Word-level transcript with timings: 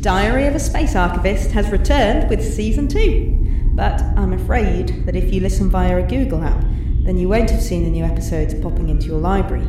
Diary 0.00 0.46
of 0.46 0.54
a 0.54 0.58
Space 0.58 0.96
Archivist 0.96 1.50
has 1.50 1.70
returned 1.70 2.30
with 2.30 2.42
season 2.42 2.88
two. 2.88 3.36
But 3.74 4.00
I'm 4.16 4.32
afraid 4.32 5.04
that 5.04 5.14
if 5.14 5.30
you 5.30 5.42
listen 5.42 5.68
via 5.68 5.98
a 5.98 6.02
Google 6.02 6.42
app, 6.42 6.64
then 7.04 7.18
you 7.18 7.28
won't 7.28 7.50
have 7.50 7.60
seen 7.60 7.84
the 7.84 7.90
new 7.90 8.04
episodes 8.04 8.54
popping 8.54 8.88
into 8.88 9.08
your 9.08 9.18
library. 9.18 9.66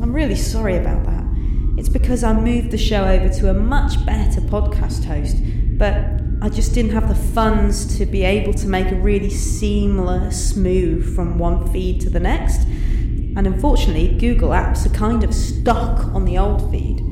I'm 0.00 0.14
really 0.14 0.36
sorry 0.36 0.78
about 0.78 1.04
that. 1.04 1.24
It's 1.76 1.90
because 1.90 2.24
I 2.24 2.32
moved 2.32 2.70
the 2.70 2.78
show 2.78 3.04
over 3.04 3.28
to 3.28 3.50
a 3.50 3.54
much 3.54 4.04
better 4.06 4.40
podcast 4.40 5.04
host, 5.04 5.36
but 5.76 5.96
I 6.40 6.48
just 6.48 6.72
didn't 6.72 6.92
have 6.92 7.08
the 7.08 7.14
funds 7.14 7.98
to 7.98 8.06
be 8.06 8.22
able 8.22 8.54
to 8.54 8.66
make 8.66 8.90
a 8.90 8.96
really 8.96 9.28
seamless 9.28 10.56
move 10.56 11.14
from 11.14 11.36
one 11.36 11.70
feed 11.70 12.00
to 12.00 12.08
the 12.08 12.20
next. 12.20 12.62
And 13.36 13.46
unfortunately, 13.46 14.16
Google 14.16 14.50
Apps 14.50 14.86
are 14.86 14.94
kind 14.94 15.22
of 15.22 15.34
stuck 15.34 16.06
on 16.14 16.24
the 16.24 16.38
old 16.38 16.70
feed. 16.70 17.11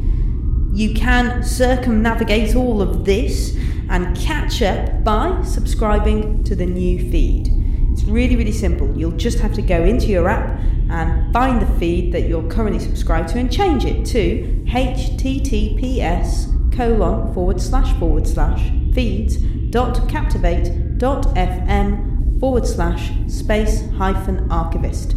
You 0.72 0.94
can 0.94 1.42
circumnavigate 1.42 2.54
all 2.54 2.80
of 2.80 3.04
this 3.04 3.56
and 3.88 4.16
catch 4.16 4.62
up 4.62 5.02
by 5.02 5.42
subscribing 5.42 6.44
to 6.44 6.54
the 6.54 6.66
new 6.66 7.10
feed. 7.10 7.48
It's 7.92 8.04
really, 8.04 8.36
really 8.36 8.52
simple. 8.52 8.96
You'll 8.96 9.10
just 9.12 9.40
have 9.40 9.52
to 9.54 9.62
go 9.62 9.82
into 9.82 10.06
your 10.06 10.28
app 10.28 10.60
and 10.90 11.32
find 11.32 11.60
the 11.62 11.66
feed 11.78 12.12
that 12.12 12.28
you're 12.28 12.48
currently 12.48 12.78
subscribed 12.80 13.30
to 13.30 13.38
and 13.38 13.50
change 13.52 13.84
it 13.84 14.04
to 14.04 14.64
https 14.66 16.46
colon 16.76 17.32
forward 17.32 17.60
slash 17.60 17.96
forward 17.98 18.26
slash 18.26 18.70
feeds 18.92 19.36
dot 19.70 20.08
captivate 20.08 20.98
dot 20.98 21.26
fm 21.36 22.40
forward 22.40 22.66
slash 22.66 23.12
space 23.28 23.88
hyphen 23.92 24.50
archivist 24.50 25.14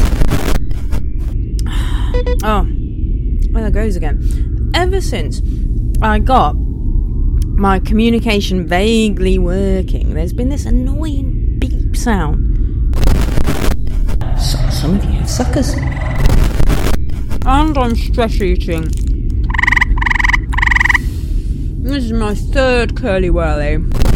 Oh, 2.44 2.66
there 3.50 3.66
it 3.66 3.72
goes 3.72 3.96
again. 3.96 4.70
Ever 4.74 5.00
since 5.00 5.41
I 6.02 6.18
got 6.18 6.54
my 6.54 7.78
communication 7.78 8.69
vaguely 8.69 9.38
working, 9.38 10.12
there's 10.12 10.34
been 10.34 10.50
this 10.50 10.66
annoying 10.66 11.58
beep 11.58 11.96
sound. 11.96 12.94
so, 14.38 14.58
some 14.69 14.96
of 14.96 15.04
you 15.06 15.26
suckers 15.26 15.74
And 17.46 17.78
I'm 17.78 17.96
stress 17.96 18.38
eating. 18.42 18.82
This 21.82 22.04
is 22.04 22.12
my 22.12 22.34
third 22.34 22.98
Curly 22.98 23.30
Wurly. 23.30 24.08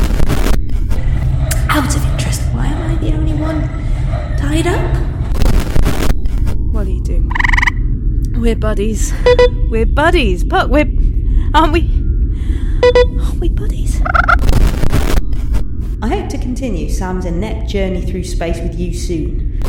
We're 8.42 8.56
buddies. 8.56 9.12
we're 9.70 9.86
buddies. 9.86 10.42
Puck, 10.42 10.68
we're. 10.68 10.90
Aren't 11.54 11.72
we? 11.72 11.82
Aren't 12.82 13.38
we 13.38 13.48
buddies? 13.48 14.02
I 16.02 16.08
hope 16.08 16.28
to 16.30 16.38
continue 16.38 16.90
Sam's 16.90 17.24
neck 17.24 17.68
journey 17.68 18.00
through 18.04 18.24
space 18.24 18.58
with 18.58 18.74
you 18.74 18.92
soon. 18.94 19.60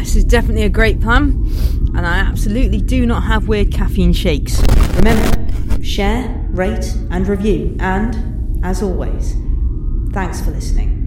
This 0.00 0.16
is 0.16 0.24
definitely 0.24 0.64
a 0.64 0.68
great 0.68 1.00
plan, 1.00 1.48
and 1.94 2.04
I 2.04 2.18
absolutely 2.18 2.80
do 2.80 3.06
not 3.06 3.22
have 3.22 3.46
weird 3.46 3.70
caffeine 3.70 4.12
shakes. 4.12 4.60
Remember, 4.96 5.84
share, 5.84 6.48
rate, 6.50 6.92
and 7.12 7.28
review. 7.28 7.76
And, 7.78 8.64
as 8.64 8.82
always, 8.82 9.36
thanks 10.10 10.40
for 10.40 10.50
listening. 10.50 10.97